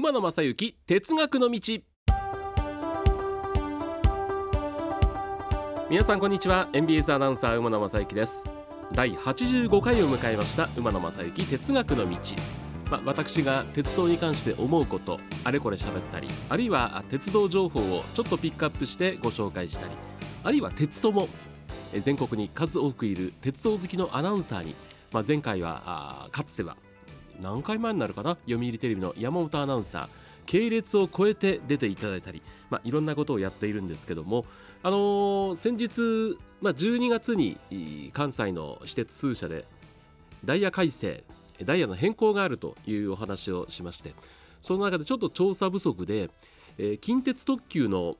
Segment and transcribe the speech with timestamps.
[0.00, 1.60] 馬野正幸哲学の道。
[5.90, 6.70] 皆さんこんにちは。
[6.72, 8.44] NBS アナウンサー馬野正幸です。
[8.92, 12.16] 第85回を迎えました馬野正幸哲学の道。
[12.90, 19.92] まあ、私が鉄道に関して思うことあれこれ喋ったりあるいは鉄道情報をちょっとピックアップしてご紹介したり
[20.42, 21.28] あるいは鉄道も
[21.94, 24.74] 全国に数多くいる鉄道好きのアナウンサーに、
[25.12, 26.78] まあ、前回はかつては
[27.40, 28.36] 何回前になるかな？
[28.48, 30.08] 読売テレビの山本アナウンサー。
[30.46, 34.46] 系列を超えて出ていただいたり、まあ、いろんなことをやっているんですけども、
[34.82, 37.56] あのー、先日、まあ、12月に
[38.12, 39.64] 関西の私鉄数社で
[40.44, 41.22] ダイヤ改正
[41.64, 44.14] ダイヤの変更があるというお話をしまして。
[44.60, 46.30] その中でちょっと調査不足で、
[46.78, 48.16] えー、近鉄特急の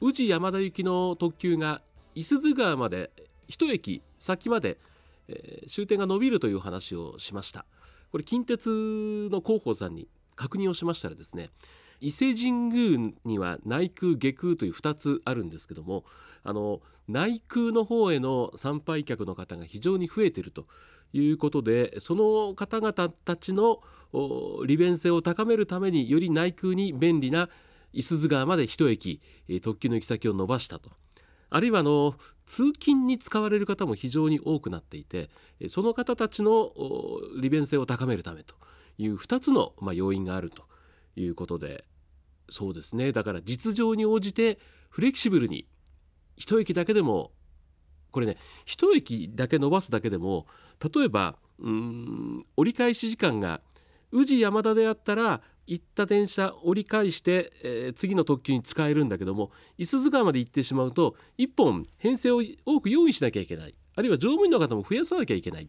[0.00, 1.82] 宇治山田行きの特急が
[2.14, 3.10] 五十鈴川まで
[3.46, 4.78] 一駅先まで、
[5.28, 7.66] えー、終点が延びるという話をしました。
[8.10, 8.68] これ近鉄
[9.30, 11.50] の広報さんに確認をしましたらですね
[12.00, 16.04] 伊勢神宮には内宮下宮という2つあるんですけども
[16.44, 20.66] あの内宮の方への参拝客の方が非常に増えていると
[21.12, 23.80] いうことでその方々たちの
[24.66, 27.48] 利便性を高めるためにより内宮に便利な
[27.92, 29.20] 五十鈴川まで一駅
[29.62, 30.90] 特急の行き先を伸ばしたと。
[31.50, 35.30] あるいはあの通勤に使われる方も非常に多くなっていて
[35.68, 36.72] その方たちの
[37.40, 38.54] 利便性を高めるためと
[38.98, 40.64] いう2つの、ま、要因があると
[41.16, 41.84] いうことで
[42.48, 43.10] そうですね。
[43.10, 44.58] だから実情に応じて
[44.88, 45.66] フレキシブルに
[46.36, 47.32] 一駅だけでも
[48.12, 50.46] これね一駅だけ伸ばすだけでも
[50.94, 53.60] 例えばうん折り返し時間が
[54.12, 63.74] 宇治山田であったら行った電車折り返して、えー、次の特急に使えるんだけども五十鈴川まで行ってしまうと1本編成を多く用意しなきゃいけない。
[63.96, 65.68] あるいは乗務員の方も増やさなきゃいけない。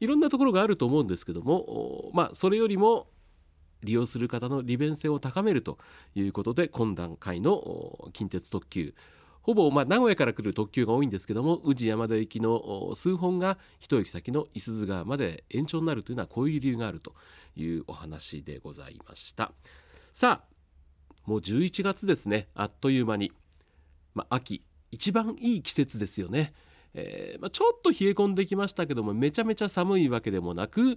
[0.00, 3.08] いろんなところがあると思うんですけどもまあそれよりも
[3.82, 5.78] 利用する方の利便性を高めると
[6.14, 8.94] いうことで今段階の近鉄特急
[9.44, 17.14] ほぼまあ名古屋から来る特急が多いんですけども宇治山田行きの数本が一駅先の五十鈴川まで延長になるというのはこういう理由があると
[17.54, 19.52] いうお話でございました。
[20.12, 20.54] さあ
[21.26, 22.48] もう11月ですね。
[22.54, 23.32] あっという間に、
[24.14, 26.54] まあ、秋一番いい季節ですよね、
[26.94, 30.96] えー、まあ、ちょっと冷え込んできましたけどもめちゃめちゃ寒いわけでもなく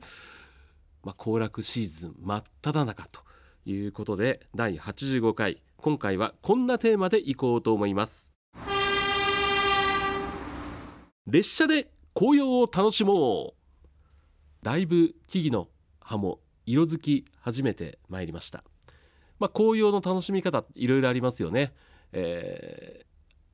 [1.07, 3.21] まあ、行楽シーズン真っ只中と
[3.65, 8.36] いうことで第85回今回はこんなテーマでいこうと思います。
[11.27, 13.57] 列車で紅葉を楽しもう。
[14.63, 18.63] だいぶ木々の葉も色づき始めてまいりました。
[19.39, 21.73] まあ、紅葉の楽しみ方いろいろありますよね、
[22.11, 23.05] えー、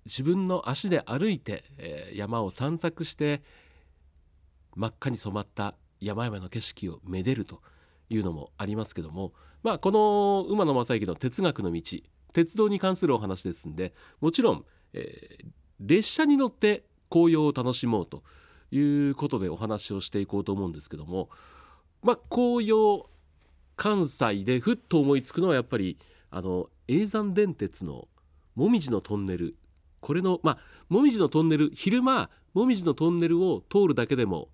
[0.06, 3.42] 自分の足で歩いて、えー、山を散策して
[4.76, 7.62] 真っ赤に染まった山々の景色をめでると
[8.10, 15.48] いうのもありますけども、まあ、この馬野正幸の哲学の道鉄道に関するお話ですんでもちろん、えー、
[15.80, 18.24] 列車に乗って紅葉を楽しもうと
[18.72, 21.30] いうことでお話をしていこうと思うんですけども、
[22.02, 23.08] まあ、紅葉
[23.76, 26.00] 関西でふっと思いつくのはやっぱり
[26.32, 28.08] あの叡山電鉄の
[28.56, 29.56] もみじのトンネル。
[30.00, 30.58] これのまあ
[30.90, 34.50] もみじのトンネル昼間もみじのトンネルを通るだけでも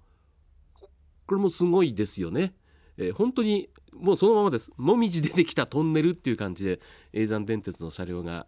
[1.25, 2.53] これもすごいですよね、
[2.97, 4.71] えー、本当にもうそのままです。
[4.77, 6.79] もみじ出てきたトンネルっていう感じで
[7.13, 8.45] 叡山電鉄の車両が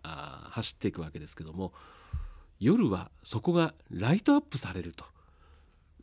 [0.51, 1.73] 走っていくわけですけども
[2.61, 5.03] 夜はそこがライトアップされると。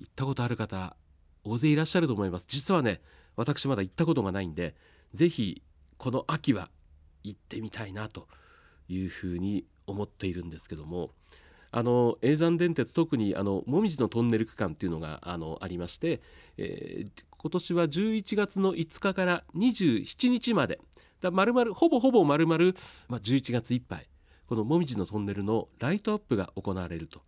[0.00, 0.96] 行ったことある方
[1.44, 2.46] 大勢いらっしゃると思います。
[2.48, 3.00] 実はね
[3.36, 4.74] 私まだ行ったことがないんで
[5.14, 5.62] 是非
[5.96, 6.68] この秋は
[7.22, 8.26] 行ってみたいなと
[8.88, 11.12] いうふうに思っているんですけども。
[11.70, 16.22] あの叡山電鉄特にあのもみじのトンネル区間っていうのがあのありまして、
[16.56, 20.80] えー、今年は11月の5日から27日まで。
[21.20, 22.72] だ丸々ほぼほぼ丸々、
[23.08, 24.06] まあ、11月いっぱい
[24.48, 27.20] このもみじのトンネルのライトアップが行われると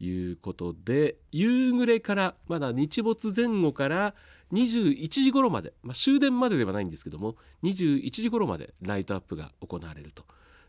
[0.00, 4.14] いうことで夕暮れからまだ日没前後から
[4.52, 10.24] 21時頃まで、まあ、終電までではないんですけども21時頃までライトアップが行われると。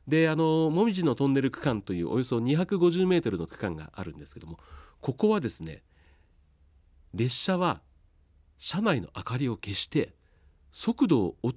[0.08, 4.58] であのもみじのトンネル区間というおよそ250メートルの区間があるんですけども
[5.02, 5.84] ここはですね
[7.14, 7.82] 列車は
[8.58, 10.14] 車内の明かりを消して
[10.72, 11.54] 速度を落